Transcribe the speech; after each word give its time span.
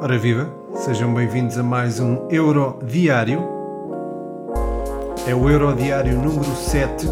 Ora 0.00 0.16
viva, 0.16 0.48
sejam 0.76 1.12
bem-vindos 1.12 1.58
a 1.58 1.62
mais 1.62 1.98
um 1.98 2.28
Euro 2.30 2.78
Diário. 2.84 3.40
É 5.26 5.34
o 5.34 5.50
Euro 5.50 5.74
Diário 5.74 6.16
número 6.16 6.54
7, 6.54 7.06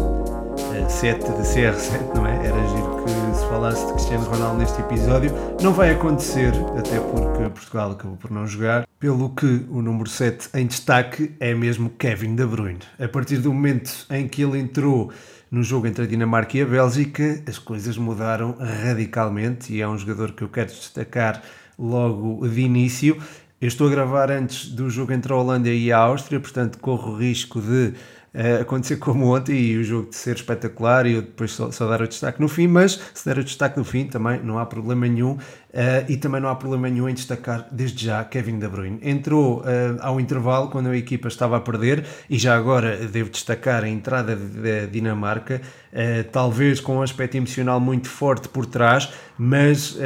7 0.87 1.19
de 1.19 1.41
CR7, 1.41 2.15
não 2.15 2.25
é? 2.25 2.45
Era 2.45 2.67
giro 2.67 3.03
que 3.03 3.37
se 3.37 3.45
falasse 3.47 3.85
de 3.85 3.91
Cristiano 3.93 4.23
Ronaldo 4.23 4.59
neste 4.59 4.79
episódio. 4.79 5.31
Não 5.61 5.73
vai 5.73 5.91
acontecer, 5.91 6.53
até 6.77 6.99
porque 6.99 7.49
Portugal 7.49 7.91
acabou 7.91 8.15
por 8.15 8.31
não 8.31 8.47
jogar, 8.47 8.86
pelo 8.99 9.29
que 9.29 9.65
o 9.69 9.81
número 9.81 10.09
7 10.09 10.49
em 10.55 10.65
destaque 10.65 11.31
é 11.39 11.53
mesmo 11.53 11.89
Kevin 11.91 12.35
De 12.35 12.45
Bruyne. 12.45 12.79
A 12.99 13.07
partir 13.07 13.37
do 13.37 13.53
momento 13.53 14.07
em 14.09 14.27
que 14.27 14.41
ele 14.41 14.57
entrou 14.57 15.11
no 15.51 15.63
jogo 15.63 15.87
entre 15.87 16.03
a 16.03 16.07
Dinamarca 16.07 16.57
e 16.57 16.61
a 16.61 16.65
Bélgica, 16.65 17.43
as 17.47 17.59
coisas 17.59 17.97
mudaram 17.97 18.57
radicalmente 18.59 19.71
e 19.73 19.81
é 19.81 19.87
um 19.87 19.97
jogador 19.97 20.31
que 20.31 20.41
eu 20.41 20.49
quero 20.49 20.69
destacar 20.69 21.41
logo 21.77 22.47
de 22.47 22.61
início. 22.61 23.21
Eu 23.61 23.67
estou 23.67 23.87
a 23.87 23.91
gravar 23.91 24.31
antes 24.31 24.69
do 24.69 24.89
jogo 24.89 25.13
entre 25.13 25.31
a 25.31 25.35
Holanda 25.35 25.69
e 25.69 25.91
a 25.91 25.97
Áustria, 25.97 26.39
portanto 26.39 26.79
corro 26.79 27.13
o 27.13 27.17
risco 27.17 27.61
de 27.61 27.93
uh, 28.33 28.61
acontecer 28.61 28.97
como 28.97 29.33
ontem 29.35 29.55
e 29.59 29.77
o 29.77 29.83
jogo 29.83 30.09
de 30.09 30.15
ser 30.15 30.35
espetacular 30.35 31.05
e 31.05 31.13
eu 31.13 31.21
depois 31.21 31.51
só, 31.51 31.71
só, 31.71 31.87
dar 31.87 32.01
o 32.01 32.07
destaque 32.07 32.39
no 32.39 32.47
fim, 32.47 32.67
mas 32.67 32.99
se 33.13 33.25
der 33.25 33.37
o 33.37 33.43
destaque 33.43 33.77
no 33.77 33.83
fim 33.83 34.05
também 34.05 34.39
não 34.43 34.59
há 34.59 34.65
problema 34.65 35.07
nenhum. 35.07 35.37
Uh, 35.67 36.09
e 36.09 36.15
também 36.15 36.39
não 36.39 36.47
há 36.47 36.55
problema 36.55 36.89
nenhum 36.89 37.09
em 37.09 37.13
destacar 37.13 37.67
desde 37.69 38.05
já 38.05 38.23
Kevin 38.23 38.57
De 38.57 38.67
Bruyne. 38.69 38.99
Entrou 39.03 39.59
uh, 39.59 39.63
ao 39.99 40.17
intervalo 40.17 40.69
quando 40.69 40.87
a 40.87 40.97
equipa 40.97 41.27
estava 41.27 41.57
a 41.57 41.59
perder 41.59 42.05
e 42.29 42.37
já 42.37 42.55
agora 42.55 42.95
devo 43.05 43.29
destacar 43.29 43.83
a 43.83 43.89
entrada 43.89 44.33
da 44.35 44.85
Dinamarca, 44.89 45.61
uh, 45.91 46.23
talvez 46.31 46.79
com 46.79 46.97
um 46.97 47.01
aspecto 47.01 47.35
emocional 47.35 47.81
muito 47.81 48.07
forte 48.07 48.47
por 48.47 48.65
trás, 48.65 49.11
mas 49.37 49.97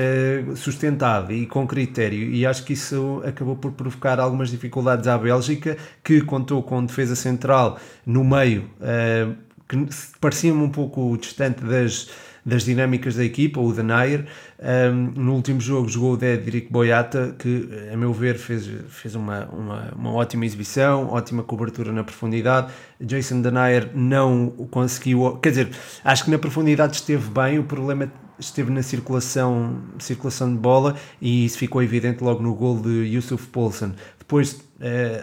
sustentado 0.55 1.31
e 1.31 1.45
com 1.45 1.65
critério. 1.65 2.29
E 2.31 2.45
acho 2.45 2.65
que 2.65 2.73
isso 2.73 3.21
acabou 3.25 3.55
por 3.55 3.71
provocar 3.71 4.19
algumas 4.19 4.49
dificuldades 4.49 5.07
à 5.07 5.17
Bélgica, 5.17 5.77
que 6.03 6.21
contou 6.21 6.61
com 6.63 6.83
defesa 6.83 7.15
central 7.15 7.79
no 8.05 8.25
meio, 8.25 8.69
que 9.69 9.87
parecia-me 10.19 10.61
um 10.61 10.69
pouco 10.69 11.17
distante 11.17 11.63
das 11.63 12.09
das 12.45 12.63
dinâmicas 12.63 13.15
da 13.15 13.23
equipa, 13.23 13.59
o 13.59 13.71
Denayer. 13.71 14.25
Um, 14.59 15.11
no 15.15 15.33
último 15.33 15.59
jogo 15.59 15.87
jogou 15.89 16.13
o 16.13 16.17
Dedrick 16.17 16.71
Boyata, 16.71 17.35
que, 17.37 17.69
a 17.91 17.97
meu 17.97 18.13
ver, 18.13 18.37
fez, 18.37 18.69
fez 18.89 19.15
uma, 19.15 19.45
uma, 19.45 19.93
uma, 19.95 20.13
ótima 20.13 20.45
exibição, 20.45 21.09
ótima 21.09 21.43
cobertura 21.43 21.91
na 21.91 22.03
profundidade. 22.03 22.71
Jason 22.99 23.41
Denayer 23.41 23.89
não 23.93 24.49
conseguiu, 24.69 25.37
quer 25.41 25.49
dizer, 25.49 25.69
acho 26.03 26.25
que 26.25 26.31
na 26.31 26.37
profundidade 26.37 26.95
esteve 26.95 27.29
bem, 27.29 27.59
o 27.59 27.63
problema 27.63 28.11
esteve 28.39 28.71
na 28.71 28.81
circulação, 28.81 29.77
circulação 29.99 30.51
de 30.51 30.59
bola 30.59 30.95
e 31.21 31.45
isso 31.45 31.57
ficou 31.57 31.81
evidente 31.83 32.23
logo 32.23 32.41
no 32.41 32.55
gol 32.55 32.79
de 32.79 32.89
Yusuf 33.13 33.47
Poulsen. 33.47 33.93
Depois, 34.17 34.53
uh, 34.53 34.61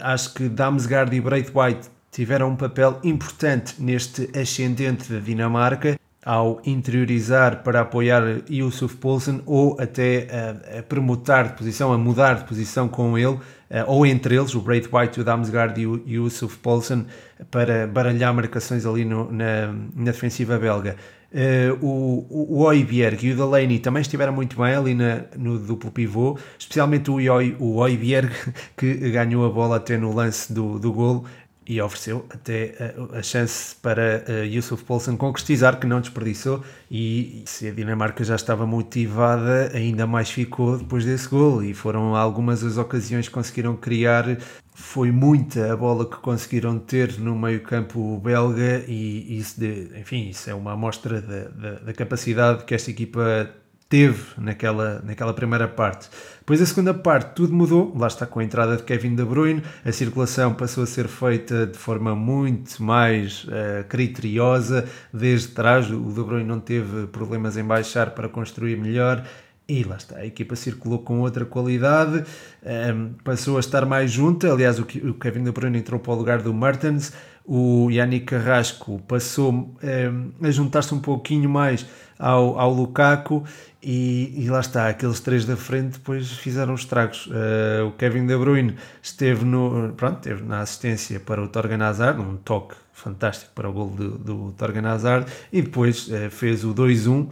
acho 0.03 0.35
que 0.35 0.49
Damsgaard 0.49 1.15
e 1.15 1.21
Braithwaite 1.21 1.89
tiveram 2.11 2.51
um 2.51 2.57
papel 2.57 2.99
importante 3.03 3.75
neste 3.79 4.31
ascendente 4.39 5.13
da 5.13 5.19
Dinamarca 5.19 5.99
ao 6.29 6.61
interiorizar 6.67 7.63
para 7.63 7.81
apoiar 7.81 8.43
Yusuf 8.51 8.97
Poulsen 8.97 9.41
ou 9.47 9.81
até 9.81 10.27
a, 10.31 10.81
a 10.81 10.83
promotar 10.83 11.45
de 11.45 11.53
posição, 11.55 11.91
a 11.91 11.97
mudar 11.97 12.35
de 12.35 12.45
posição 12.45 12.87
com 12.87 13.17
ele, 13.17 13.39
ou 13.87 14.05
entre 14.05 14.37
eles, 14.37 14.55
o 14.55 14.61
Braithwaite, 14.61 15.23
o 15.23 15.25
Damsgaard 15.25 15.81
e 15.81 15.87
o 15.87 16.03
Yusuf 16.07 16.59
Poulsen, 16.59 17.07
para 17.51 17.87
baralhar 17.87 18.35
marcações 18.35 18.85
ali 18.85 19.07
no, 19.07 19.33
na, 19.33 19.73
na 19.97 20.05
defensiva 20.05 20.59
belga. 20.59 20.97
Uh, 21.31 21.85
o, 21.85 22.27
o 22.31 22.63
Oibierg 22.63 23.27
e 23.27 23.33
o 23.33 23.37
Delaney 23.37 23.79
também 23.79 24.01
estiveram 24.01 24.33
muito 24.33 24.57
bem 24.57 24.75
ali 24.75 24.95
na, 24.95 25.25
no 25.37 25.59
duplo 25.59 25.91
pivô, 25.91 26.39
especialmente 26.59 27.11
o, 27.11 27.15
Oi, 27.17 27.57
o 27.59 27.77
Oibierg 27.77 28.31
que 28.77 28.95
ganhou 29.11 29.47
a 29.47 29.51
bola 29.51 29.77
até 29.77 29.97
no 29.97 30.15
lance 30.15 30.53
do, 30.53 30.79
do 30.79 30.93
golo 30.93 31.25
e 31.69 31.83
ofereceu 31.83 32.25
até 32.31 32.95
a, 33.13 33.19
a 33.19 33.23
chance 33.23 33.77
para 33.77 34.25
uh, 34.27 34.45
Yusuf 34.45 34.83
Poulsen 34.85 35.19
concretizar, 35.19 35.79
que 35.79 35.87
não 35.87 36.01
desperdiçou. 36.01 36.65
E 36.91 37.43
se 37.45 37.69
a 37.69 37.73
Dinamarca 37.73 38.25
já 38.25 38.35
estava 38.37 38.67
motivada, 38.67 39.71
ainda 39.75 40.07
mais 40.07 40.31
ficou 40.31 40.79
depois 40.79 41.05
desse 41.05 41.29
gol. 41.29 41.63
E 41.63 41.75
foram 41.75 42.17
algumas 42.17 42.65
as 42.65 42.79
ocasiões 42.79 43.29
que 43.29 43.35
conseguiram 43.35 43.77
criar. 43.77 44.39
Foi 44.75 45.13
muita 45.13 45.71
a 45.71 45.77
bola 45.77 46.09
que 46.09 46.17
conseguiram 46.17 46.79
ter 46.79 47.19
no 47.19 47.37
meio-campo 47.37 48.19
belga, 48.19 48.85
e 48.89 49.39
isso, 49.39 49.61
de, 49.61 49.91
enfim, 49.99 50.29
isso 50.31 50.49
é 50.49 50.55
uma 50.55 50.73
amostra 50.73 51.21
da, 51.21 51.49
da, 51.49 51.71
da 51.81 51.93
capacidade 51.93 52.65
que 52.65 52.75
esta 52.75 52.91
equipa 52.91 53.51
teve 53.89 54.23
naquela, 54.37 55.01
naquela 55.05 55.33
primeira 55.33 55.67
parte. 55.67 56.09
Depois 56.41 56.61
a 56.61 56.67
segunda 56.67 56.93
parte 56.93 57.35
tudo 57.35 57.55
mudou, 57.55 57.95
lá 57.97 58.07
está 58.07 58.27
com 58.27 58.41
a 58.41 58.45
entrada 58.45 58.77
de 58.77 58.83
Kevin 58.83 59.15
De 59.15 59.25
Bruyne, 59.25 59.63
a 59.85 59.93
circulação 59.93 60.53
passou 60.55 60.85
a 60.85 60.87
ser 60.87 61.09
feita 61.09 61.67
de 61.67 61.79
forma 61.79 62.15
muito 62.15 62.83
mais 62.83 63.45
uh, 63.45 63.85
criteriosa. 63.89 64.87
Desde 65.13 65.49
trás, 65.49 65.91
o 65.91 66.13
De 66.13 66.23
Bruyne 66.23 66.47
não 66.47 66.61
teve 66.61 67.07
problemas 67.07 67.57
em 67.57 67.65
baixar 67.65 68.11
para 68.11 68.29
construir 68.29 68.77
melhor, 68.77 69.25
e 69.71 69.85
lá 69.85 69.97
está, 69.97 70.17
a 70.17 70.25
equipa 70.25 70.57
circulou 70.57 71.01
com 71.01 71.21
outra 71.21 71.45
qualidade, 71.45 72.25
um, 72.65 72.71
ehm, 72.71 73.09
passou 73.23 73.59
a 73.59 73.61
estar 73.61 73.85
mais 73.85 74.11
junta. 74.11 74.51
Aliás, 74.51 74.79
o 74.79 74.85
Kevin 74.87 75.45
De 75.45 75.53
Bruyne 75.53 75.79
entrou 75.79 76.01
para 76.01 76.15
o 76.15 76.17
lugar 76.17 76.41
do 76.41 76.55
Mertens, 76.55 77.13
o 77.49 77.91
Yannick 77.91 78.27
Carrasco 78.27 79.01
passou 79.09 79.75
ehm, 79.83 80.33
a 80.43 80.51
juntar-se 80.51 80.95
um 80.95 81.01
pouquinho 81.01 81.49
mais 81.49 81.87
ao, 82.19 82.59
ao 82.59 82.71
Lukaku 82.71 83.43
e, 83.83 84.35
e, 84.37 84.51
lá 84.51 84.61
está, 84.61 84.89
aqueles 84.89 85.19
três 85.21 85.47
da 85.47 85.57
frente 85.57 85.93
depois 85.93 86.31
fizeram 86.33 86.75
estragos. 86.75 87.27
Uh, 87.27 87.87
o 87.87 87.93
Kevin 87.93 88.27
De 88.27 88.37
Bruyne 88.37 88.77
esteve, 89.01 89.47
no, 89.47 89.95
pronto, 89.97 90.17
esteve 90.17 90.43
na 90.43 90.61
assistência 90.61 91.19
para 91.21 91.43
o 91.43 91.49
Torgan 91.49 91.83
Hazard, 91.83 92.21
um 92.21 92.37
toque 92.37 92.75
fantástico 92.93 93.53
para 93.55 93.71
o 93.71 93.73
gol 93.73 93.91
do, 93.91 94.19
do 94.19 94.53
Torgan 94.53 94.87
Hazard, 94.87 95.31
e 95.51 95.63
depois 95.63 96.09
uh, 96.09 96.29
fez 96.29 96.65
o 96.65 96.75
2-1, 96.75 97.29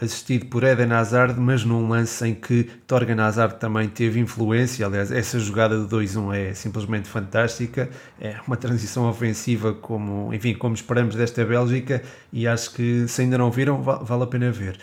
assistido 0.00 0.46
por 0.46 0.62
Eden 0.62 0.92
Hazard, 0.92 1.38
mas 1.40 1.64
num 1.64 1.88
lance 1.88 2.26
em 2.26 2.34
que 2.34 2.64
Torgan 2.86 3.22
Hazard 3.22 3.58
também 3.58 3.88
teve 3.88 4.20
influência. 4.20 4.86
Aliás, 4.86 5.10
essa 5.10 5.38
jogada 5.38 5.78
do 5.78 5.96
2-1 5.96 6.34
é 6.34 6.54
simplesmente 6.54 7.08
fantástica, 7.08 7.88
é 8.20 8.36
uma 8.46 8.56
transição 8.56 9.08
ofensiva 9.08 9.72
como, 9.72 10.32
enfim, 10.34 10.54
como 10.54 10.74
esperamos 10.74 11.14
desta 11.14 11.44
Bélgica, 11.44 12.02
e 12.32 12.46
acho 12.46 12.72
que 12.74 13.08
se 13.08 13.22
ainda 13.22 13.38
não 13.38 13.50
viram, 13.50 13.82
vale 13.82 14.22
a 14.22 14.26
pena 14.26 14.50
ver. 14.50 14.78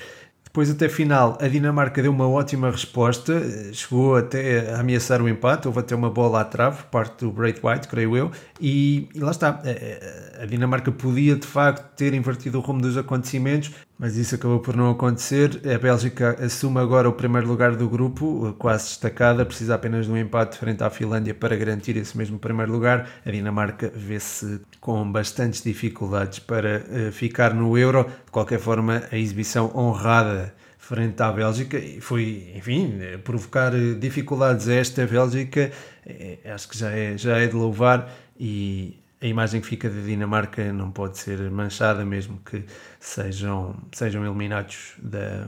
Depois, 0.53 0.69
até 0.69 0.87
final, 0.87 1.35
a 1.41 1.47
Dinamarca 1.47 1.99
deu 1.99 2.11
uma 2.11 2.29
ótima 2.29 2.69
resposta, 2.69 3.41
chegou 3.73 4.15
até 4.15 4.71
a 4.71 4.81
ameaçar 4.81 5.19
o 5.19 5.27
empate, 5.27 5.67
houve 5.67 5.79
até 5.79 5.95
uma 5.95 6.11
bola 6.11 6.41
à 6.41 6.45
trave, 6.45 6.83
parte 6.91 7.25
do 7.25 7.31
Braithwaite, 7.31 7.87
creio 7.87 8.15
eu, 8.15 8.31
e, 8.61 9.09
e 9.15 9.19
lá 9.19 9.31
está. 9.31 9.49
A, 9.49 10.43
a 10.43 10.45
Dinamarca 10.45 10.91
podia 10.91 11.35
de 11.35 11.47
facto 11.47 11.95
ter 11.95 12.13
invertido 12.13 12.59
o 12.59 12.61
rumo 12.61 12.81
dos 12.81 12.95
acontecimentos, 12.97 13.71
mas 13.97 14.17
isso 14.17 14.35
acabou 14.35 14.59
por 14.59 14.75
não 14.75 14.91
acontecer. 14.91 15.61
A 15.65 15.79
Bélgica 15.79 16.37
assume 16.43 16.79
agora 16.79 17.07
o 17.07 17.13
primeiro 17.13 17.47
lugar 17.47 17.75
do 17.75 17.89
grupo, 17.89 18.53
quase 18.59 18.89
destacada, 18.89 19.45
precisa 19.45 19.75
apenas 19.75 20.05
de 20.05 20.11
um 20.11 20.17
empate 20.17 20.57
frente 20.57 20.83
à 20.83 20.89
Finlândia 20.89 21.33
para 21.33 21.55
garantir 21.55 21.95
esse 21.95 22.17
mesmo 22.17 22.37
primeiro 22.37 22.71
lugar. 22.71 23.09
A 23.25 23.31
Dinamarca 23.31 23.91
vê-se 23.95 24.59
com 24.81 25.09
bastantes 25.09 25.63
dificuldades 25.63 26.39
para 26.39 26.83
uh, 26.83 27.11
ficar 27.11 27.53
no 27.53 27.77
Euro. 27.77 28.03
De 28.03 28.31
qualquer 28.31 28.59
forma, 28.59 29.03
a 29.09 29.17
exibição 29.17 29.71
honrada 29.73 30.42
frente 30.83 31.21
à 31.23 31.31
Bélgica 31.31 31.79
e 31.79 32.01
foi, 32.01 32.51
enfim, 32.55 32.99
provocar 33.23 33.71
dificuldades 33.97 34.67
a 34.67 34.73
esta 34.73 35.07
Bélgica, 35.07 35.71
é, 36.05 36.39
acho 36.53 36.67
que 36.67 36.77
já 36.77 36.91
é, 36.91 37.17
já 37.17 37.37
é 37.37 37.47
de 37.47 37.55
louvar 37.55 38.13
e 38.37 39.01
a 39.23 39.25
imagem 39.25 39.61
que 39.61 39.67
fica 39.67 39.89
da 39.89 40.01
Dinamarca 40.01 40.73
não 40.73 40.91
pode 40.91 41.17
ser 41.17 41.49
manchada, 41.49 42.03
mesmo 42.03 42.41
que 42.43 42.65
sejam, 42.99 43.73
sejam 43.93 44.25
eliminados 44.25 44.95
da, 45.01 45.47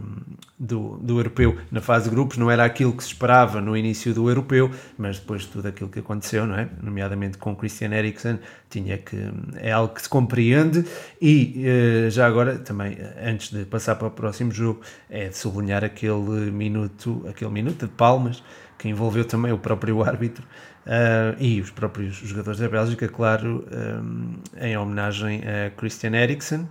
do, 0.57 0.97
do 0.97 1.19
europeu 1.19 1.57
na 1.69 1.81
fase 1.81 2.05
de 2.05 2.15
grupos. 2.15 2.37
Não 2.37 2.49
era 2.49 2.63
aquilo 2.63 2.93
que 2.93 3.03
se 3.03 3.09
esperava 3.09 3.59
no 3.59 3.75
início 3.75 4.13
do 4.13 4.29
europeu, 4.29 4.71
mas 4.97 5.19
depois 5.19 5.41
de 5.41 5.49
tudo 5.49 5.67
aquilo 5.67 5.89
que 5.89 5.99
aconteceu, 5.99 6.47
não 6.47 6.55
é? 6.55 6.69
nomeadamente 6.81 7.37
com 7.37 7.53
Christian 7.53 7.91
Eriksen, 7.91 8.39
tinha 8.69 8.97
que, 8.97 9.17
é 9.57 9.73
algo 9.73 9.93
que 9.93 10.01
se 10.01 10.07
compreende. 10.07 10.85
E 11.21 11.61
eh, 11.65 12.09
já 12.09 12.25
agora, 12.27 12.57
também, 12.57 12.97
antes 13.21 13.51
de 13.51 13.65
passar 13.65 13.95
para 13.95 14.07
o 14.07 14.11
próximo 14.11 14.53
jogo, 14.53 14.79
é 15.09 15.27
de 15.27 15.37
sublinhar 15.37 15.83
aquele 15.83 16.49
minuto, 16.49 17.25
aquele 17.27 17.51
minuto 17.51 17.87
de 17.87 17.91
palmas 17.91 18.41
que 18.77 18.87
envolveu 18.87 19.25
também 19.25 19.51
o 19.51 19.57
próprio 19.57 20.01
árbitro 20.03 20.45
uh, 20.85 21.35
e 21.39 21.61
os 21.61 21.71
próprios 21.71 22.15
jogadores 22.15 22.59
da 22.59 22.69
Bélgica, 22.69 23.07
claro, 23.07 23.67
um, 23.71 24.35
ah, 24.57 24.67
em 24.67 24.77
homenagem 24.77 25.41
a 25.43 25.69
Christian 25.71 26.15
Eriksen. 26.15 26.67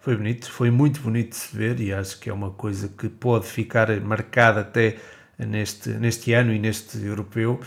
Foi 0.00 0.16
bonito, 0.16 0.50
foi 0.50 0.70
muito 0.70 1.00
bonito 1.00 1.30
de 1.30 1.36
se 1.36 1.56
ver 1.56 1.80
e 1.80 1.92
acho 1.92 2.20
que 2.20 2.28
é 2.28 2.32
uma 2.32 2.50
coisa 2.50 2.88
que 2.88 3.08
pode 3.08 3.46
ficar 3.46 3.88
marcada 4.00 4.60
até 4.60 4.96
neste, 5.38 5.88
neste 5.90 6.32
ano 6.34 6.52
e 6.52 6.58
neste 6.58 7.02
europeu. 7.02 7.58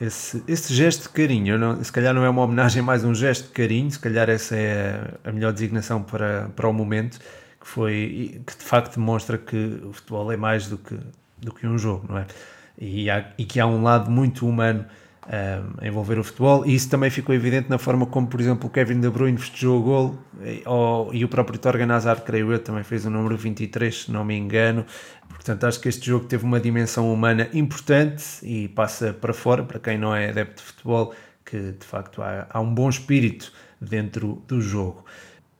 Esse, 0.00 0.42
esse 0.48 0.74
gesto 0.74 1.02
de 1.02 1.08
carinho, 1.10 1.58
não, 1.58 1.84
se 1.84 1.92
calhar 1.92 2.12
não 2.12 2.24
é 2.24 2.28
uma 2.28 2.42
homenagem, 2.42 2.82
mais 2.82 3.04
um 3.04 3.14
gesto 3.14 3.48
de 3.48 3.52
carinho, 3.52 3.90
se 3.90 3.98
calhar 3.98 4.28
essa 4.28 4.56
é 4.56 5.18
a, 5.24 5.28
a 5.28 5.32
melhor 5.32 5.52
designação 5.52 6.02
para, 6.02 6.48
para 6.56 6.68
o 6.68 6.72
momento 6.72 7.20
que 7.60 7.66
foi 7.66 8.42
que 8.46 8.56
de 8.58 8.62
facto 8.62 8.96
demonstra 8.96 9.38
que 9.38 9.80
o 9.84 9.92
futebol 9.92 10.30
é 10.30 10.36
mais 10.36 10.68
do 10.68 10.76
que, 10.76 10.98
do 11.38 11.52
que 11.52 11.66
um 11.66 11.78
jogo, 11.78 12.06
não 12.08 12.18
é? 12.18 12.26
E, 12.78 13.08
há, 13.08 13.32
e 13.38 13.44
que 13.44 13.58
há 13.58 13.66
um 13.66 13.82
lado 13.82 14.10
muito 14.10 14.46
humano 14.46 14.84
um, 15.26 15.84
a 15.84 15.86
envolver 15.86 16.18
o 16.18 16.24
futebol, 16.24 16.66
e 16.66 16.74
isso 16.74 16.88
também 16.88 17.10
ficou 17.10 17.34
evidente 17.34 17.68
na 17.68 17.78
forma 17.78 18.06
como, 18.06 18.26
por 18.26 18.40
exemplo, 18.40 18.68
o 18.68 18.70
Kevin 18.70 19.00
De 19.00 19.08
Bruyne 19.08 19.38
festejou 19.38 19.80
o 19.80 19.82
gol, 19.82 20.18
e, 20.42 20.62
ou, 20.66 21.12
e 21.14 21.24
o 21.24 21.28
próprio 21.28 21.58
Torgan 21.58 21.92
Hazard, 21.92 22.22
creio 22.22 22.52
eu, 22.52 22.58
também 22.58 22.82
fez 22.82 23.04
o 23.06 23.10
número 23.10 23.36
23, 23.36 24.04
se 24.04 24.10
não 24.10 24.24
me 24.24 24.36
engano. 24.36 24.84
Portanto, 25.28 25.64
acho 25.64 25.80
que 25.80 25.88
este 25.88 26.06
jogo 26.06 26.26
teve 26.26 26.44
uma 26.44 26.60
dimensão 26.60 27.12
humana 27.12 27.48
importante 27.52 28.24
e 28.42 28.68
passa 28.68 29.12
para 29.12 29.32
fora, 29.32 29.62
para 29.62 29.78
quem 29.78 29.98
não 29.98 30.14
é 30.14 30.28
adepto 30.30 30.62
de 30.62 30.68
futebol, 30.68 31.14
que 31.44 31.72
de 31.72 31.86
facto 31.86 32.22
há, 32.22 32.46
há 32.50 32.60
um 32.60 32.74
bom 32.74 32.88
espírito 32.88 33.52
dentro 33.80 34.42
do 34.46 34.60
jogo 34.60 35.04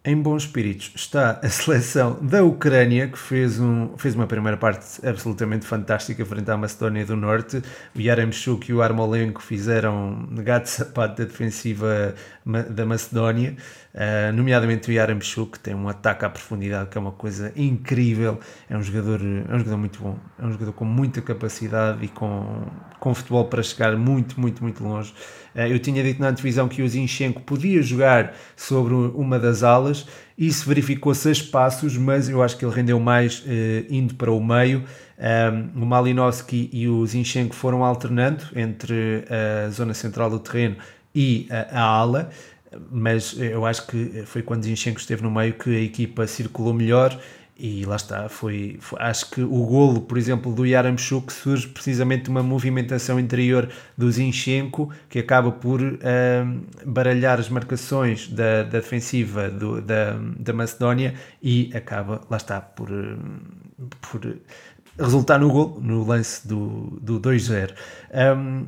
em 0.04 0.20
bons 0.20 0.42
espíritos 0.42 0.92
está 0.94 1.40
a 1.42 1.48
seleção 1.48 2.18
da 2.20 2.44
Ucrânia, 2.44 3.08
que 3.08 3.18
fez, 3.18 3.58
um, 3.58 3.96
fez 3.96 4.14
uma 4.14 4.26
primeira 4.26 4.56
parte 4.56 4.84
absolutamente 5.06 5.64
fantástica 5.64 6.24
frente 6.26 6.50
à 6.50 6.56
Macedónia 6.58 7.06
do 7.06 7.16
Norte. 7.16 7.62
O 7.96 8.00
Yaremchuk 8.00 8.70
e 8.70 8.74
o 8.74 8.82
Armolenko 8.82 9.42
fizeram 9.42 10.28
gato 10.30 10.66
sapato 10.66 11.22
da 11.22 11.24
defensiva 11.24 12.14
da 12.44 12.84
Macedónia, 12.84 13.56
uh, 13.94 14.32
nomeadamente 14.34 14.90
o 14.90 14.92
Yaremchuk, 14.92 15.52
que 15.52 15.58
tem 15.58 15.74
um 15.74 15.88
ataque 15.88 16.24
à 16.24 16.30
profundidade 16.30 16.90
que 16.90 16.98
é 16.98 17.00
uma 17.00 17.12
coisa 17.12 17.52
incrível. 17.56 18.38
É 18.68 18.76
um 18.76 18.82
jogador, 18.82 19.20
é 19.20 19.54
um 19.54 19.58
jogador 19.58 19.78
muito 19.78 19.98
bom, 20.00 20.18
é 20.38 20.44
um 20.44 20.52
jogador 20.52 20.72
com 20.72 20.84
muita 20.84 21.22
capacidade 21.22 22.04
e 22.04 22.08
com, 22.08 22.66
com 23.00 23.14
futebol 23.14 23.46
para 23.46 23.62
chegar 23.62 23.96
muito, 23.96 24.38
muito, 24.38 24.62
muito 24.62 24.84
longe. 24.84 25.14
Eh, 25.54 25.72
eu 25.72 25.78
tinha 25.78 26.02
dito 26.02 26.20
na 26.20 26.28
antevisão 26.28 26.68
que 26.68 26.82
o 26.82 26.88
Zinchenko 26.88 27.40
podia 27.40 27.82
jogar 27.82 28.34
sobre 28.54 28.92
uma 28.92 29.38
das 29.38 29.62
alas, 29.62 30.06
isso 30.36 30.68
verificou-se 30.68 31.28
a 31.28 31.32
espaços, 31.32 31.96
mas 31.96 32.28
eu 32.28 32.42
acho 32.42 32.58
que 32.58 32.64
ele 32.64 32.74
rendeu 32.74 32.98
mais 32.98 33.40
uh, 33.40 33.46
indo 33.88 34.14
para 34.16 34.32
o 34.32 34.44
meio. 34.44 34.84
Um, 35.16 35.82
o 35.82 35.86
Malinowski 35.86 36.68
e 36.72 36.88
o 36.88 37.06
Zinchenko 37.06 37.54
foram 37.54 37.84
alternando 37.84 38.44
entre 38.56 39.24
a 39.30 39.70
zona 39.70 39.94
central 39.94 40.28
do 40.28 40.40
terreno 40.40 40.76
e 41.14 41.46
a, 41.50 41.80
a 41.80 41.82
ala, 41.82 42.30
mas 42.90 43.36
eu 43.38 43.64
acho 43.64 43.86
que 43.86 44.24
foi 44.26 44.42
quando 44.42 44.64
Zinchenko 44.64 44.98
esteve 44.98 45.22
no 45.22 45.30
meio 45.30 45.54
que 45.54 45.70
a 45.70 45.80
equipa 45.80 46.26
circulou 46.26 46.74
melhor 46.74 47.18
e 47.56 47.84
lá 47.84 47.94
está, 47.94 48.28
foi, 48.28 48.78
foi, 48.80 49.00
acho 49.00 49.30
que 49.30 49.40
o 49.40 49.64
golo, 49.64 50.00
por 50.00 50.18
exemplo, 50.18 50.52
do 50.52 50.66
Yaramchuk 50.66 51.32
surge 51.32 51.68
precisamente 51.68 52.24
de 52.24 52.30
uma 52.30 52.42
movimentação 52.42 53.18
interior 53.20 53.68
do 53.96 54.10
Zinchenko, 54.10 54.92
que 55.08 55.20
acaba 55.20 55.52
por 55.52 55.80
baralhar 56.84 57.38
as 57.38 57.48
marcações 57.48 58.28
da, 58.28 58.64
da 58.64 58.80
defensiva 58.80 59.48
do, 59.48 59.80
da, 59.80 60.18
da 60.36 60.52
Macedónia 60.52 61.14
e 61.40 61.70
acaba, 61.72 62.22
lá 62.28 62.38
está, 62.38 62.60
por, 62.60 62.88
por 64.00 64.36
resultar 64.98 65.38
no 65.38 65.48
gol, 65.48 65.78
no 65.80 66.04
lance 66.04 66.46
do, 66.46 66.98
do 67.00 67.20
2-0. 67.20 67.72
Um, 68.36 68.66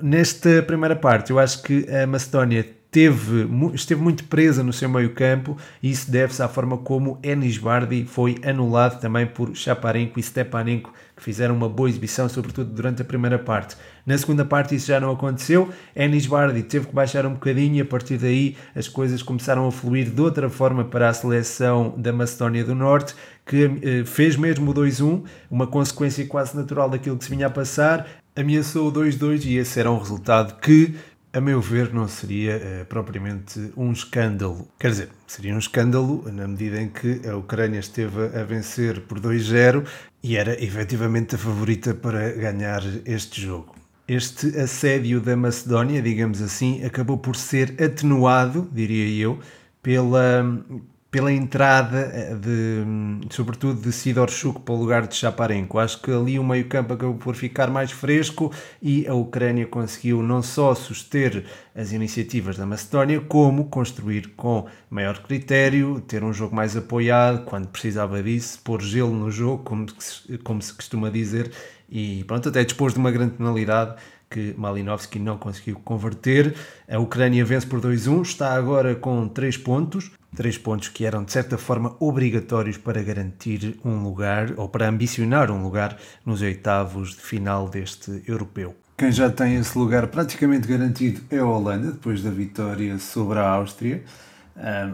nesta 0.00 0.62
primeira 0.62 0.96
parte, 0.96 1.30
eu 1.30 1.38
acho 1.38 1.62
que 1.62 1.86
a 1.90 2.06
Macedónia 2.06 2.66
esteve, 2.96 3.46
esteve 3.74 4.00
muito 4.00 4.24
presa 4.24 4.62
no 4.62 4.72
seu 4.72 4.88
meio 4.88 5.10
campo 5.10 5.56
e 5.82 5.90
isso 5.90 6.10
deve-se 6.10 6.42
à 6.42 6.48
forma 6.48 6.78
como 6.78 7.18
Enis 7.22 7.58
Bardi 7.58 8.06
foi 8.06 8.36
anulado 8.44 9.00
também 9.00 9.26
por 9.26 9.54
Chaparenko 9.54 10.18
e 10.18 10.22
Stepanenko, 10.22 10.92
que 11.14 11.22
fizeram 11.22 11.54
uma 11.54 11.68
boa 11.68 11.88
exibição, 11.88 12.28
sobretudo 12.28 12.70
durante 12.70 13.02
a 13.02 13.04
primeira 13.04 13.38
parte. 13.38 13.76
Na 14.06 14.16
segunda 14.16 14.44
parte 14.44 14.74
isso 14.74 14.86
já 14.86 14.98
não 14.98 15.10
aconteceu, 15.10 15.68
Enis 15.94 16.26
Bardi 16.26 16.62
teve 16.62 16.86
que 16.86 16.94
baixar 16.94 17.26
um 17.26 17.34
bocadinho 17.34 17.76
e 17.76 17.80
a 17.82 17.84
partir 17.84 18.16
daí 18.16 18.56
as 18.74 18.88
coisas 18.88 19.22
começaram 19.22 19.66
a 19.66 19.72
fluir 19.72 20.10
de 20.10 20.20
outra 20.20 20.48
forma 20.48 20.84
para 20.84 21.08
a 21.08 21.12
seleção 21.12 21.94
da 21.98 22.12
Macedónia 22.12 22.64
do 22.64 22.74
Norte, 22.74 23.14
que 23.44 23.78
eh, 23.82 24.04
fez 24.04 24.36
mesmo 24.36 24.70
o 24.70 24.74
2-1, 24.74 25.22
uma 25.50 25.66
consequência 25.66 26.24
quase 26.26 26.56
natural 26.56 26.88
daquilo 26.88 27.16
que 27.18 27.24
se 27.24 27.30
vinha 27.30 27.46
a 27.46 27.50
passar, 27.50 28.06
ameaçou 28.36 28.88
o 28.88 28.92
2-2 28.92 29.46
e 29.46 29.56
esse 29.56 29.80
era 29.80 29.90
um 29.90 29.98
resultado 29.98 30.60
que 30.60 30.94
a 31.36 31.40
meu 31.40 31.60
ver, 31.60 31.92
não 31.92 32.08
seria 32.08 32.52
eh, 32.52 32.84
propriamente 32.88 33.70
um 33.76 33.92
escândalo. 33.92 34.66
Quer 34.78 34.88
dizer, 34.88 35.08
seria 35.26 35.54
um 35.54 35.58
escândalo 35.58 36.24
na 36.32 36.48
medida 36.48 36.80
em 36.80 36.88
que 36.88 37.28
a 37.28 37.36
Ucrânia 37.36 37.78
esteve 37.78 38.24
a 38.34 38.42
vencer 38.42 39.02
por 39.02 39.20
2-0 39.20 39.86
e 40.22 40.34
era 40.34 40.52
efetivamente 40.64 41.34
a 41.34 41.38
favorita 41.38 41.92
para 41.94 42.32
ganhar 42.32 42.82
este 43.04 43.42
jogo. 43.42 43.74
Este 44.08 44.58
assédio 44.58 45.20
da 45.20 45.36
Macedónia, 45.36 46.00
digamos 46.00 46.40
assim, 46.40 46.82
acabou 46.82 47.18
por 47.18 47.36
ser 47.36 47.74
atenuado, 47.82 48.66
diria 48.72 49.22
eu, 49.22 49.38
pela, 49.82 50.42
pela 51.10 51.32
entrada 51.32 52.10
eh, 52.12 52.34
de, 52.34 53.26
sobretudo 53.30 53.80
de 53.80 53.92
Sidorchuk 53.92 54.60
para 54.60 54.74
o 54.74 54.78
lugar 54.78 55.06
de 55.06 55.14
Chaparenko. 55.14 55.78
Acho 55.78 56.00
que 56.02 56.10
ali 56.10 56.38
o 56.38 56.44
meio-campo 56.44 56.94
acabou 56.94 57.16
por 57.16 57.34
ficar 57.34 57.70
mais 57.70 57.90
fresco 57.90 58.52
e 58.82 59.06
a 59.06 59.14
Ucrânia 59.14 59.66
conseguiu 59.66 60.22
não 60.22 60.42
só 60.42 60.74
suster 60.74 61.44
as 61.74 61.92
iniciativas 61.92 62.56
da 62.56 62.66
Macedónia, 62.66 63.20
como 63.20 63.66
construir 63.66 64.32
com 64.36 64.66
maior 64.90 65.18
critério, 65.22 66.00
ter 66.00 66.24
um 66.24 66.32
jogo 66.32 66.54
mais 66.54 66.76
apoiado 66.76 67.44
quando 67.44 67.68
precisava 67.68 68.22
disso, 68.22 68.60
pôr 68.64 68.82
gelo 68.82 69.12
no 69.12 69.30
jogo, 69.30 69.62
como, 69.62 69.86
como 70.42 70.60
se 70.60 70.74
costuma 70.74 71.08
dizer, 71.10 71.50
e 71.88 72.24
pronto, 72.24 72.48
até 72.48 72.64
dispôs 72.64 72.92
de 72.92 72.98
uma 72.98 73.10
grande 73.10 73.34
penalidade 73.34 73.96
que 74.28 74.54
Malinowski 74.56 75.18
não 75.18 75.38
conseguiu 75.38 75.80
converter. 75.84 76.54
A 76.88 76.98
Ucrânia 76.98 77.44
vence 77.44 77.66
por 77.66 77.80
2-1, 77.80 78.22
está 78.22 78.54
agora 78.54 78.94
com 78.94 79.28
3 79.28 79.56
pontos. 79.58 80.10
Três 80.36 80.58
pontos 80.58 80.88
que 80.88 81.06
eram, 81.06 81.24
de 81.24 81.32
certa 81.32 81.56
forma, 81.56 81.96
obrigatórios 81.98 82.76
para 82.76 83.02
garantir 83.02 83.80
um 83.82 84.02
lugar 84.02 84.52
ou 84.58 84.68
para 84.68 84.86
ambicionar 84.86 85.50
um 85.50 85.62
lugar 85.62 85.96
nos 86.26 86.42
oitavos 86.42 87.16
de 87.16 87.22
final 87.22 87.70
deste 87.70 88.22
europeu. 88.28 88.76
Quem 88.98 89.10
já 89.10 89.30
tem 89.30 89.56
esse 89.56 89.76
lugar 89.78 90.08
praticamente 90.08 90.68
garantido 90.68 91.22
é 91.30 91.38
a 91.38 91.46
Holanda, 91.46 91.90
depois 91.90 92.22
da 92.22 92.30
vitória 92.30 92.98
sobre 92.98 93.38
a 93.38 93.48
Áustria 93.48 94.02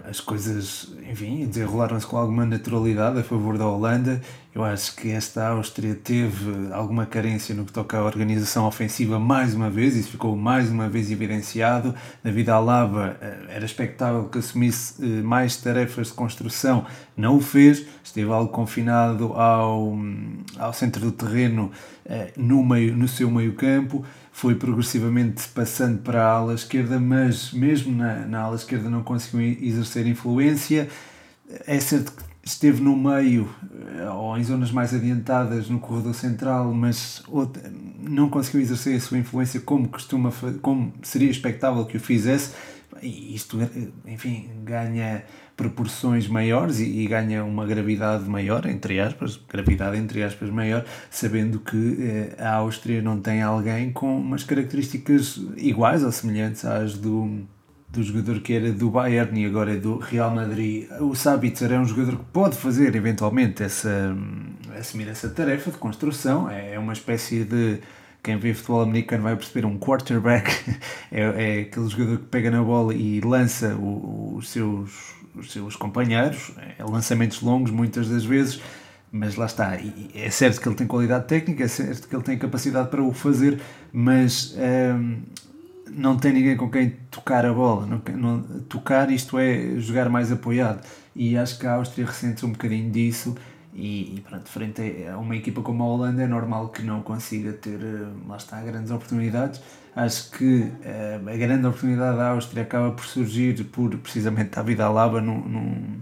as 0.09 0.21
coisas, 0.21 0.93
enfim, 1.09 1.47
desenrolaram-se 1.47 2.05
com 2.05 2.17
alguma 2.17 2.45
naturalidade 2.45 3.21
a 3.21 3.23
favor 3.23 3.57
da 3.57 3.67
Holanda. 3.67 4.21
Eu 4.55 4.65
acho 4.65 4.95
que 4.97 5.11
esta 5.11 5.49
Áustria 5.49 5.95
teve 5.95 6.73
alguma 6.73 7.07
carência 7.07 7.55
no 7.55 7.65
que 7.65 7.73
toca 7.73 7.97
à 7.97 8.03
organização 8.03 8.67
ofensiva 8.67 9.19
mais 9.19 9.55
uma 9.55 9.71
vez, 9.71 9.97
isso 9.97 10.11
ficou 10.11 10.37
mais 10.37 10.69
uma 10.69 10.89
vez 10.89 11.11
evidenciado. 11.11 11.95
David 12.23 12.51
Alaba 12.51 13.17
eh, 13.21 13.39
era 13.49 13.65
expectável 13.65 14.25
que 14.25 14.39
assumisse 14.39 15.03
eh, 15.03 15.23
mais 15.23 15.57
tarefas 15.57 16.09
de 16.09 16.15
construção, 16.15 16.85
não 17.17 17.37
o 17.37 17.41
fez, 17.41 17.87
esteve 18.05 18.31
algo 18.31 18.53
confinado 18.53 19.33
ao, 19.33 19.97
ao 20.59 20.73
centro 20.75 21.01
do 21.01 21.13
terreno 21.13 21.71
eh, 22.05 22.33
no, 22.37 22.63
meio, 22.63 22.95
no 22.95 23.09
seu 23.09 23.31
meio 23.31 23.55
campo 23.55 24.05
foi 24.33 24.55
progressivamente 24.55 25.47
passando 25.49 25.99
para 25.99 26.25
a 26.25 26.31
ala 26.31 26.55
esquerda, 26.55 26.99
mas 26.99 27.53
mesmo 27.53 27.95
na, 27.95 28.27
na 28.27 28.41
ala 28.41 28.57
esquerda 28.57 28.89
não 28.89 29.03
conseguiu 29.03 29.41
exercer 29.61 30.07
influência. 30.07 30.89
É 31.67 31.79
certo 31.79 32.13
que 32.13 32.23
esteve 32.43 32.83
no 32.83 32.97
meio 32.97 33.49
eh, 33.99 34.09
ou 34.09 34.37
em 34.37 34.43
zonas 34.43 34.73
mais 34.73 34.95
adiantadas 34.95 35.69
no 35.69 35.79
corredor 35.79 36.15
central, 36.15 36.73
mas 36.73 37.23
não 38.01 38.29
conseguiu 38.29 38.63
exercer 38.63 38.97
a 38.97 39.01
sua 39.01 39.19
influência 39.19 39.61
como 39.61 39.87
costuma, 39.89 40.33
como 40.61 40.93
seria 41.03 41.31
expectável 41.31 41.85
que 41.85 41.99
o 41.99 42.01
fizesse. 42.01 42.53
E 43.03 43.35
isto, 43.35 43.59
enfim, 44.07 44.49
ganha 44.65 45.25
proporções 45.57 46.29
maiores 46.29 46.79
e, 46.79 46.85
e, 46.85 47.07
ganha 47.07 47.45
uma 47.45 47.67
gravidade 47.67 48.29
maior, 48.29 48.65
entre 48.67 49.01
aspas, 49.01 49.41
gravidade 49.49 49.97
entre 49.97 50.23
aspas 50.23 50.51
maior, 50.51 50.85
sabendo 51.11 51.59
que 51.61 51.99
eh, 52.01 52.37
a 52.43 52.55
Áustria 52.55 53.03
não 53.03 53.21
tem 53.21 53.43
alguém 53.43 53.93
com 53.93 54.19
umas 54.19 54.45
características 54.45 55.41
iguais 55.57 56.05
ou 56.05 56.13
semelhantes 56.13 56.65
às 56.65 56.95
do, 56.95 57.45
do 57.89 58.03
jogador 58.03 58.41
que 58.41 58.55
era 58.55 58.73
do 58.73 58.91
Bayern 58.91 59.41
e 59.41 59.47
agora 59.47 59.73
é 59.73 59.77
do 59.77 59.99
Real 59.99 60.35
Madrid. 60.35 60.89
O 61.01 61.15
Sabitzer 61.15 61.73
é 61.73 61.79
um 61.79 61.85
jogador 61.85 62.19
que 62.19 62.25
pode 62.33 62.57
fazer 62.57 62.95
eventualmente 62.95 63.63
essa, 63.63 64.17
assumir 64.79 65.09
essa 65.09 65.29
tarefa 65.29 65.71
de 65.71 65.77
construção, 65.77 66.49
é, 66.49 66.75
é 66.75 66.79
uma 66.79 66.93
espécie 66.93 67.45
de 67.45 67.81
quem 68.23 68.37
vê 68.37 68.55
futebol 68.55 68.83
americano 68.83 69.25
vai 69.25 69.37
perceber 69.37 69.67
um 69.67 69.79
quarterback 69.79 70.51
é, 71.11 71.21
é 71.21 71.61
aquele 71.63 71.89
jogador 71.89 72.19
que 72.19 72.27
pega 72.27 72.51
na 72.51 72.63
bola 72.63 72.95
e 72.95 73.21
lança 73.21 73.75
o, 73.75 74.37
os 74.37 74.51
seus 74.51 75.23
os 75.35 75.53
seus 75.53 75.77
companheiros, 75.77 76.53
é, 76.79 76.85
lançamentos 76.85 77.41
longos 77.41 77.71
muitas 77.71 78.09
das 78.09 78.25
vezes, 78.25 78.61
mas 79.11 79.37
lá 79.37 79.47
está, 79.47 79.79
é 80.15 80.31
certo 80.31 80.61
que 80.61 80.69
ele 80.69 80.75
tem 80.75 80.87
qualidade 80.87 81.27
técnica, 81.27 81.65
é 81.65 81.69
certo 81.69 82.09
que 82.09 82.15
ele 82.15 82.23
tem 82.23 82.39
capacidade 82.39 82.89
para 82.89 83.03
o 83.03 83.13
fazer, 83.13 83.61
mas 83.93 84.55
hum, 84.57 85.23
não 85.91 86.17
tem 86.17 86.33
ninguém 86.33 86.57
com 86.57 86.71
quem 86.71 86.97
tocar 87.11 87.45
a 87.45 87.53
bola, 87.53 87.87
não, 87.87 88.03
não, 88.17 88.43
tocar 88.69 89.11
isto 89.11 89.39
é 89.39 89.79
jogar 89.79 90.09
mais 90.09 90.33
apoiado, 90.33 90.87
e 91.15 91.37
acho 91.37 91.59
que 91.59 91.67
a 91.67 91.75
Áustria 91.75 92.07
ressente 92.07 92.45
um 92.45 92.53
bocadinho 92.53 92.91
disso, 92.91 93.35
e, 93.75 94.17
e 94.17 94.21
pronto, 94.21 94.49
frente 94.49 94.83
a 95.11 95.19
uma 95.19 95.37
equipa 95.37 95.63
como 95.63 95.83
a 95.83 95.87
Holanda 95.87 96.23
é 96.23 96.27
normal 96.27 96.69
que 96.69 96.83
não 96.83 97.03
consiga 97.03 97.53
ter, 97.53 97.79
hum, 97.83 98.29
lá 98.29 98.37
está, 98.37 98.61
grandes 98.61 98.91
oportunidades, 98.91 99.61
Acho 99.95 100.31
que 100.31 100.61
uh, 100.63 101.29
a 101.29 101.37
grande 101.37 101.67
oportunidade 101.67 102.17
da 102.17 102.31
Áustria 102.31 102.63
acaba 102.63 102.93
por 102.93 103.05
surgir 103.05 103.63
por 103.65 103.95
precisamente 103.99 104.59
a 104.59 104.63
vida 104.63 104.87
Alaba 104.87 105.21
num, 105.21 105.39
num, 105.47 106.01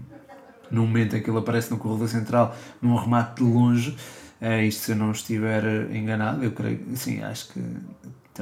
no 0.71 0.83
momento 0.83 1.17
em 1.17 1.21
que 1.21 1.29
ele 1.29 1.37
aparece 1.37 1.69
no 1.71 1.77
corredor 1.77 2.07
central, 2.07 2.55
num 2.81 2.95
remate 2.95 3.43
de 3.43 3.43
longe. 3.43 3.97
É 4.39 4.63
isto 4.63 4.85
se 4.85 4.91
eu 4.93 4.95
não 4.95 5.11
estiver 5.11 5.93
enganado, 5.93 6.43
eu 6.43 6.51
creio, 6.51 6.79
sim, 6.95 7.21
acho 7.21 7.49
que 7.49 7.59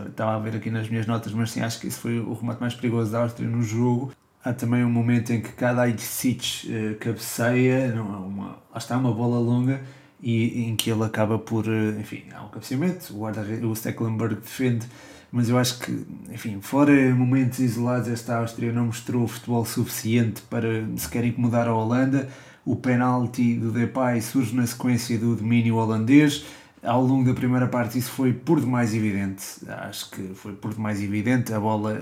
estava 0.08 0.36
a 0.36 0.40
ver 0.40 0.56
aqui 0.56 0.70
nas 0.70 0.88
minhas 0.88 1.08
notas, 1.08 1.34
mas 1.34 1.52
sim, 1.52 1.62
acho 1.62 1.80
que 1.80 1.88
esse 1.88 2.00
foi 2.00 2.20
o 2.20 2.34
remate 2.34 2.62
mais 2.62 2.76
perigoso 2.76 3.12
da 3.12 3.24
Áustria 3.24 3.50
no 3.50 3.64
jogo. 3.64 4.14
Há 4.44 4.54
também 4.54 4.86
um 4.86 4.90
momento 4.90 5.34
em 5.34 5.42
que 5.42 5.52
cada 5.52 5.82
Aitsic 5.82 6.68
uh, 6.70 6.96
cabeceia, 6.98 7.94
não, 7.94 8.28
uma, 8.28 8.48
lá 8.72 8.78
está 8.78 8.98
uma 8.98 9.12
bola 9.12 9.38
longa, 9.38 9.82
e 10.22 10.64
em 10.64 10.76
que 10.76 10.90
ele 10.90 11.04
acaba 11.04 11.38
por, 11.38 11.68
uh, 11.68 12.00
enfim, 12.00 12.24
há 12.34 12.44
um 12.44 12.50
cabeceamento, 12.50 13.14
o, 13.14 13.18
guarda, 13.20 13.42
o 13.42 13.76
Stecklenburg 13.76 14.36
defende, 14.36 14.88
mas 15.32 15.50
eu 15.50 15.58
acho 15.58 15.80
que, 15.80 16.06
enfim, 16.32 16.60
fora 16.62 16.92
momentos 17.14 17.60
isolados, 17.60 18.08
esta 18.08 18.38
Áustria 18.38 18.72
não 18.72 18.88
mostrou 18.88 19.28
futebol 19.28 19.64
suficiente 19.66 20.42
para 20.44 20.86
sequer 20.98 21.26
incomodar 21.26 21.68
a 21.68 21.74
Holanda. 21.74 22.28
O 22.66 22.76
penalti 22.76 23.56
do 23.56 23.72
Depay 23.72 24.22
surge 24.22 24.56
na 24.56 24.66
sequência 24.66 25.18
do 25.20 25.36
domínio 25.36 25.76
holandês. 25.76 26.46
Ao 26.82 27.04
longo 27.04 27.26
da 27.26 27.34
primeira 27.34 27.68
parte 27.68 28.00
isso 28.00 28.10
foi 28.10 28.34
por 28.34 28.60
demais 28.60 28.96
evidente. 28.96 29.44
Acho 29.68 30.10
que 30.10 30.34
foi 30.34 30.54
por 30.54 30.74
demais 30.74 31.02
evidente. 31.02 31.54
A 31.54 31.60
bola 31.60 32.02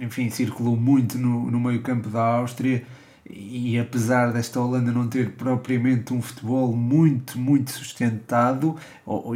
enfim, 0.00 0.30
circulou 0.30 0.76
muito 0.76 1.18
no, 1.18 1.50
no 1.50 1.60
meio 1.60 1.82
campo 1.82 2.08
da 2.08 2.22
Áustria. 2.22 2.84
E 3.28 3.76
apesar 3.76 4.32
desta 4.32 4.60
Holanda 4.60 4.92
não 4.92 5.08
ter 5.08 5.32
propriamente 5.32 6.14
um 6.14 6.22
futebol 6.22 6.72
muito, 6.76 7.36
muito 7.36 7.72
sustentado, 7.72 8.76
ou, 9.04 9.26
ou, 9.26 9.32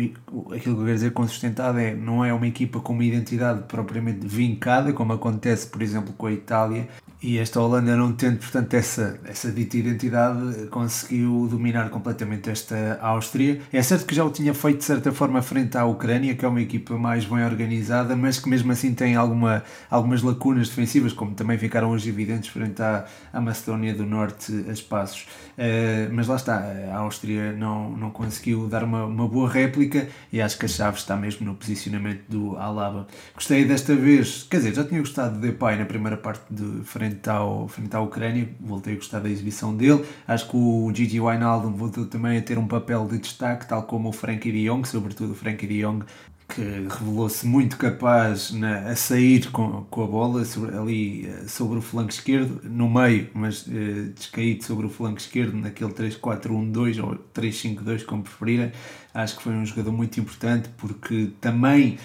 aquilo 0.55 0.61
que 0.61 0.69
eu 0.69 0.77
quero 0.77 0.95
dizer 0.95 1.13
com 1.13 1.27
sustentado 1.27 1.77
é 1.79 1.93
não 1.93 2.25
é 2.25 2.33
uma 2.33 2.47
equipa 2.47 2.79
com 2.79 2.93
uma 2.93 3.03
identidade 3.03 3.65
propriamente 3.67 4.25
vincada, 4.25 4.93
como 4.93 5.13
acontece, 5.13 5.67
por 5.67 5.83
exemplo, 5.83 6.13
com 6.13 6.27
a 6.27 6.33
Itália, 6.33 6.89
e 7.23 7.39
esta 7.39 7.61
Holanda 7.61 7.95
não 7.97 8.13
tendo, 8.13 8.39
portanto, 8.39 8.73
essa, 8.73 9.21
essa 9.25 9.53
dita 9.53 9.77
identidade, 9.77 10.67
conseguiu 10.69 11.47
dominar 11.51 11.91
completamente 11.91 12.49
esta 12.49 12.99
Áustria. 13.03 13.61
É 13.71 13.83
certo 13.83 14.07
que 14.07 14.15
já 14.15 14.25
o 14.25 14.31
tinha 14.31 14.55
feito 14.55 14.79
de 14.79 14.85
certa 14.85 15.13
forma 15.13 15.43
frente 15.43 15.77
à 15.77 15.85
Ucrânia, 15.85 16.35
que 16.35 16.45
é 16.45 16.49
uma 16.49 16.63
equipa 16.63 16.97
mais 16.97 17.27
bem 17.27 17.45
organizada, 17.45 18.17
mas 18.17 18.39
que 18.39 18.49
mesmo 18.49 18.73
assim 18.73 18.95
tem 18.95 19.17
alguma, 19.17 19.63
algumas 19.91 20.23
lacunas 20.23 20.69
defensivas, 20.69 21.13
como 21.13 21.35
também 21.35 21.59
ficaram 21.59 21.91
hoje 21.91 22.09
evidentes 22.09 22.49
frente 22.49 22.81
à, 22.81 23.05
à 23.33 23.41
Macedónia 23.41 23.93
do 23.93 24.07
Norte 24.07 24.65
a 24.67 24.73
espaços. 24.73 25.27
Uh, 25.59 26.11
mas 26.13 26.27
lá 26.27 26.37
está, 26.37 26.65
a 26.91 26.97
Áustria 26.97 27.53
não, 27.53 27.91
não 27.91 28.11
conseguiu 28.11 28.67
dar 28.67 28.83
uma, 28.83 29.05
uma 29.05 29.29
boa 29.29 29.47
réplica 29.47 30.09
e 30.33 30.41
acho 30.41 30.59
que 30.59 30.65
a 30.65 30.69
chave 30.69 30.97
está 30.97 31.17
mesmo 31.17 31.45
no 31.45 31.55
posicionamento 31.55 32.23
do 32.31 32.57
Alaba. 32.57 33.07
Gostei 33.35 33.67
desta 33.67 33.95
vez, 33.95 34.47
quer 34.49 34.57
dizer, 34.57 34.75
já 34.75 34.85
tinha 34.85 35.01
gostado 35.01 35.39
de 35.39 35.49
Depay 35.49 35.77
na 35.77 35.85
primeira 35.85 36.17
parte 36.17 36.45
de 36.51 36.83
frente 36.85 37.10
frente, 37.11 37.29
ao, 37.29 37.69
frente 37.69 37.95
à 37.97 38.01
Ucrânia, 38.01 38.49
voltei 38.61 38.95
a 38.95 38.97
gostar 38.97 39.21
da 39.21 39.29
exibição 39.29 39.77
dele. 39.77 40.05
Acho 40.27 40.49
que 40.49 40.57
o 40.57 40.91
Gigi 40.95 41.21
Wijnaldum 41.21 41.73
voltou 41.73 42.07
também 42.07 42.39
a 42.39 42.43
ter 42.43 42.59
um 42.59 42.67
papel 42.67 43.07
de 43.07 43.19
destaque, 43.19 43.67
tal 43.67 43.83
como 43.83 44.09
o 44.09 44.13
Frankie 44.13 44.53
de 44.53 44.67
Jong, 44.67 44.87
sobretudo 44.87 45.33
o 45.33 45.35
Frankie 45.35 45.67
de 45.67 45.83
Jong, 45.83 46.05
que 46.49 46.63
revelou-se 46.63 47.47
muito 47.47 47.77
capaz 47.77 48.51
na, 48.53 48.91
a 48.91 48.97
sair 48.97 49.51
com, 49.51 49.85
com 49.85 50.03
a 50.03 50.07
bola 50.07 50.45
sobre, 50.45 50.77
ali 50.77 51.27
eh, 51.27 51.47
sobre 51.47 51.79
o 51.79 51.83
flanco 51.83 52.11
esquerdo, 52.11 52.61
no 52.65 52.91
meio, 52.91 53.29
mas 53.35 53.67
uh, 53.67 54.13
descaído 54.15 54.65
sobre 54.65 54.87
o 54.87 54.89
flanco 54.89 55.19
esquerdo, 55.19 55.57
naquele 55.57 55.93
3-4-1-2 55.93 57.05
ou 57.05 57.17
3-5-2, 57.35 58.05
como 58.05 58.23
preferirem. 58.25 58.73
Acho 59.15 59.37
que 59.37 59.43
foi 59.43 59.53
um 59.53 59.65
jogador 59.65 59.93
muito 59.93 60.19
importante 60.19 60.69
porque 60.77 61.31
também 61.41 61.99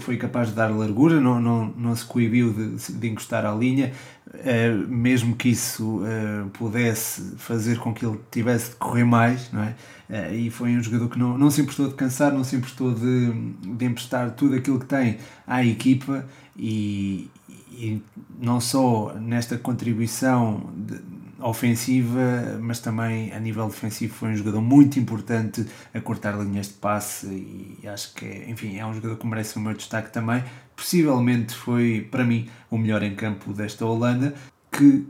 foi, 0.00 0.16
capaz 0.16 0.48
de 0.48 0.54
dar 0.54 0.68
largura, 0.68 1.20
não, 1.20 1.40
não, 1.40 1.66
não 1.76 1.94
se 1.94 2.04
coibiu 2.04 2.52
de, 2.52 2.92
de 2.92 3.08
encostar 3.08 3.44
à 3.44 3.54
linha, 3.54 3.92
uh, 4.28 4.88
mesmo 4.88 5.36
que 5.36 5.50
isso 5.50 5.98
uh, 5.98 6.48
pudesse 6.50 7.34
fazer 7.36 7.78
com 7.78 7.92
que 7.92 8.04
ele 8.04 8.18
tivesse 8.30 8.70
de 8.70 8.76
correr 8.76 9.04
mais, 9.04 9.52
não 9.52 9.62
é? 9.62 9.74
Uh, 10.08 10.34
e 10.34 10.50
foi 10.50 10.70
um 10.70 10.82
jogador 10.82 11.10
que 11.10 11.18
não, 11.18 11.36
não 11.36 11.50
se 11.50 11.60
importou 11.60 11.88
de 11.88 11.94
cansar, 11.94 12.32
não 12.32 12.42
se 12.42 12.56
importou 12.56 12.94
de, 12.94 13.32
de 13.76 13.84
emprestar 13.84 14.30
tudo 14.30 14.54
aquilo 14.54 14.80
que 14.80 14.86
tem 14.86 15.18
à 15.46 15.62
equipa 15.62 16.24
e, 16.56 17.30
e 17.70 18.02
não 18.40 18.60
só 18.60 19.14
nesta 19.20 19.58
contribuição 19.58 20.70
de, 20.74 21.00
ofensiva, 21.40 22.58
mas 22.60 22.80
também 22.80 23.32
a 23.32 23.38
nível 23.38 23.66
defensivo 23.68 24.14
foi 24.14 24.30
um 24.30 24.36
jogador 24.36 24.60
muito 24.60 24.98
importante 24.98 25.66
a 25.92 26.00
cortar 26.00 26.38
linhas 26.38 26.68
de 26.68 26.74
passe 26.74 27.26
e 27.26 27.86
acho 27.86 28.14
que, 28.14 28.24
é, 28.24 28.50
enfim, 28.50 28.78
é 28.78 28.86
um 28.86 28.94
jogador 28.94 29.16
que 29.16 29.26
merece 29.26 29.56
o 29.56 29.60
meu 29.60 29.74
destaque 29.74 30.12
também. 30.12 30.42
Possivelmente 30.74 31.54
foi, 31.54 32.06
para 32.10 32.24
mim, 32.24 32.48
o 32.70 32.78
melhor 32.78 33.02
em 33.02 33.14
campo 33.14 33.52
desta 33.52 33.84
Holanda, 33.84 34.34
que 34.70 35.06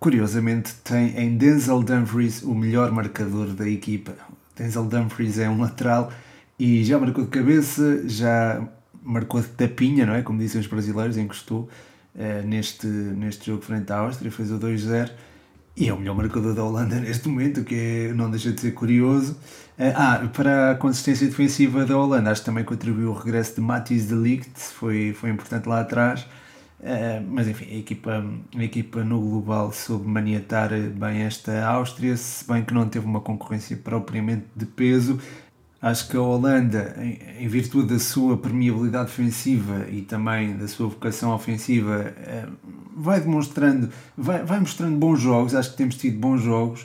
curiosamente 0.00 0.74
tem 0.84 1.18
em 1.18 1.36
Denzel 1.36 1.82
Dumfries 1.82 2.42
o 2.42 2.54
melhor 2.54 2.90
marcador 2.90 3.48
da 3.48 3.68
equipa. 3.68 4.14
Denzel 4.56 4.84
Dumfries 4.84 5.38
é 5.38 5.48
um 5.48 5.60
lateral 5.60 6.10
e 6.58 6.84
já 6.84 6.98
marcou 6.98 7.24
de 7.24 7.30
cabeça, 7.30 8.08
já 8.08 8.66
marcou 9.02 9.40
de 9.40 9.48
tapinha, 9.48 10.06
não 10.06 10.14
é? 10.14 10.22
Como 10.22 10.38
dizem 10.38 10.60
os 10.60 10.66
brasileiros, 10.66 11.18
encostou 11.18 11.68
uh, 12.14 12.46
neste, 12.46 12.86
neste 12.86 13.46
jogo 13.46 13.62
frente 13.62 13.92
à 13.92 13.98
Áustria, 13.98 14.30
fez 14.30 14.50
o 14.50 14.58
2-0 14.58 15.10
e 15.76 15.88
é 15.88 15.92
o 15.92 15.98
melhor 15.98 16.16
marcador 16.16 16.54
da 16.54 16.64
Holanda 16.64 16.98
neste 16.98 17.28
momento, 17.28 17.62
que 17.62 17.74
é, 17.74 18.12
não 18.14 18.30
deixa 18.30 18.50
de 18.50 18.60
ser 18.60 18.72
curioso. 18.72 19.36
Eh, 19.78 19.92
ah, 19.94 20.26
para 20.32 20.70
a 20.70 20.74
consistência 20.74 21.26
defensiva 21.26 21.84
da 21.84 21.96
Holanda, 21.98 22.30
acho 22.30 22.40
que 22.40 22.46
também 22.46 22.64
contribuiu 22.64 23.10
o 23.10 23.12
regresso 23.12 23.56
de 23.56 23.60
Matthijs 23.60 24.08
de 24.08 24.14
Ligt, 24.14 24.58
foi, 24.58 25.12
foi 25.12 25.28
importante 25.30 25.68
lá 25.68 25.80
atrás. 25.80 26.26
Uh, 26.78 27.24
mas 27.28 27.48
enfim, 27.48 27.66
a 27.74 27.78
equipa, 27.78 28.24
a 28.54 28.64
equipa 28.64 29.02
no 29.02 29.18
global 29.18 29.72
soube 29.72 30.06
maniatar 30.06 30.70
bem 30.70 31.22
esta 31.22 31.64
Áustria, 31.66 32.16
se 32.16 32.46
bem 32.46 32.62
que 32.64 32.74
não 32.74 32.86
teve 32.86 33.06
uma 33.06 33.20
concorrência 33.20 33.76
propriamente 33.76 34.44
de 34.54 34.66
peso. 34.66 35.18
Acho 35.80 36.08
que 36.08 36.16
a 36.16 36.20
Holanda, 36.20 36.96
em, 36.98 37.46
virtude 37.48 37.94
da 37.94 37.98
sua 37.98 38.36
permeabilidade 38.36 39.06
defensiva 39.06 39.86
e 39.90 40.02
também 40.02 40.56
da 40.56 40.66
sua 40.66 40.88
vocação 40.88 41.34
ofensiva, 41.34 42.14
uh, 42.16 42.52
vai 42.96 43.20
demonstrando, 43.20 43.90
vai, 44.16 44.42
vai 44.42 44.58
mostrando 44.58 44.96
bons 44.96 45.20
jogos. 45.20 45.54
Acho 45.54 45.72
que 45.72 45.76
temos 45.76 45.96
tido 45.96 46.18
bons 46.18 46.40
jogos, 46.40 46.82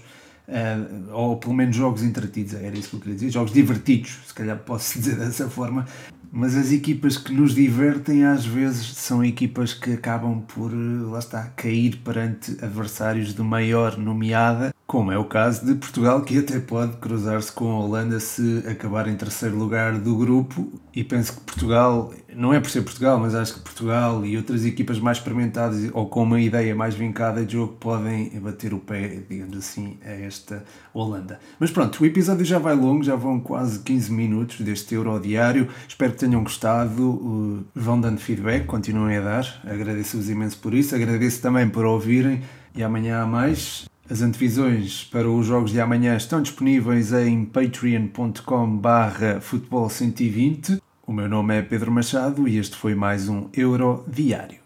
uh, 0.47 1.13
ou 1.13 1.37
pelo 1.37 1.53
menos 1.53 1.75
jogos 1.75 2.03
entretidos, 2.03 2.53
era 2.53 2.77
isso 2.77 2.89
que 2.89 2.95
eu 2.97 2.99
queria 2.99 3.15
dizer, 3.15 3.31
jogos 3.31 3.53
divertidos, 3.53 4.19
se 4.27 4.33
calhar 4.33 4.57
posso 4.59 4.99
dizer 4.99 5.15
dessa 5.15 5.49
forma. 5.49 5.85
Mas 6.33 6.55
as 6.55 6.71
equipas 6.71 7.17
que 7.17 7.33
nos 7.33 7.55
divertem 7.55 8.25
às 8.25 8.45
vezes 8.45 8.95
são 8.97 9.23
equipas 9.23 9.73
que 9.73 9.93
acabam 9.93 10.41
por, 10.41 10.71
lá 10.73 11.19
está, 11.19 11.43
cair 11.43 11.97
perante 11.97 12.51
adversários 12.63 13.33
de 13.33 13.41
maior 13.41 13.97
nomeada 13.97 14.73
como 14.91 15.09
é 15.09 15.17
o 15.17 15.23
caso 15.23 15.65
de 15.65 15.73
Portugal, 15.75 16.21
que 16.21 16.37
até 16.37 16.59
pode 16.59 16.97
cruzar-se 16.97 17.49
com 17.49 17.71
a 17.71 17.79
Holanda 17.79 18.19
se 18.19 18.61
acabar 18.69 19.07
em 19.07 19.15
terceiro 19.15 19.55
lugar 19.55 19.97
do 19.97 20.17
grupo. 20.17 20.69
E 20.93 21.01
penso 21.01 21.31
que 21.31 21.39
Portugal, 21.43 22.13
não 22.35 22.53
é 22.53 22.59
por 22.59 22.69
ser 22.69 22.81
Portugal, 22.81 23.17
mas 23.17 23.33
acho 23.33 23.53
que 23.53 23.61
Portugal 23.61 24.25
e 24.25 24.35
outras 24.35 24.65
equipas 24.65 24.99
mais 24.99 25.19
experimentadas 25.19 25.89
ou 25.93 26.09
com 26.09 26.23
uma 26.23 26.41
ideia 26.41 26.75
mais 26.75 26.93
vincada 26.93 27.45
de 27.45 27.53
jogo 27.53 27.71
podem 27.79 28.37
bater 28.41 28.73
o 28.73 28.79
pé, 28.79 29.23
digamos 29.29 29.57
assim, 29.57 29.97
a 30.05 30.09
esta 30.09 30.61
Holanda. 30.93 31.39
Mas 31.57 31.71
pronto, 31.71 32.03
o 32.03 32.05
episódio 32.05 32.43
já 32.43 32.59
vai 32.59 32.75
longo, 32.75 33.01
já 33.01 33.15
vão 33.15 33.39
quase 33.39 33.79
15 33.79 34.11
minutos 34.11 34.59
deste 34.59 34.93
Euro 34.93 35.17
Diário. 35.21 35.69
Espero 35.87 36.11
que 36.11 36.19
tenham 36.19 36.43
gostado. 36.43 37.65
Vão 37.73 38.01
dando 38.01 38.19
feedback, 38.19 38.65
continuem 38.65 39.19
a 39.19 39.21
dar. 39.21 39.61
Agradeço-vos 39.65 40.29
imenso 40.29 40.57
por 40.57 40.73
isso. 40.73 40.93
Agradeço 40.93 41.41
também 41.41 41.69
por 41.69 41.85
ouvirem. 41.85 42.41
E 42.75 42.83
amanhã 42.83 43.21
há 43.21 43.25
mais. 43.25 43.89
As 44.11 44.21
antevisões 44.21 45.05
para 45.05 45.29
os 45.29 45.45
jogos 45.45 45.71
de 45.71 45.79
amanhã 45.79 46.17
estão 46.17 46.41
disponíveis 46.41 47.13
em 47.13 47.45
patreon.com 47.45 48.77
barra 48.77 49.39
futebol 49.39 49.89
120. 49.89 50.81
O 51.07 51.13
meu 51.13 51.29
nome 51.29 51.57
é 51.57 51.61
Pedro 51.61 51.89
Machado 51.89 52.45
e 52.45 52.57
este 52.57 52.75
foi 52.75 52.93
mais 52.93 53.29
um 53.29 53.47
Euro 53.53 54.03
Diário. 54.09 54.59